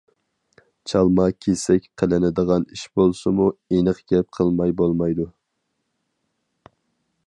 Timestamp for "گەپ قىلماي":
4.15-4.75